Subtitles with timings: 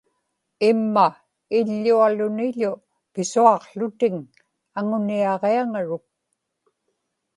[0.69, 1.07] imma
[1.57, 2.73] iḷḷualuni-ḷu
[3.13, 4.15] pisuaqłutiŋ
[4.77, 6.05] aŋuniaġiaŋaruk